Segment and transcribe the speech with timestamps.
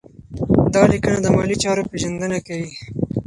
[0.73, 2.69] دا لیکنه د مالي چارو پیژندنه کوي.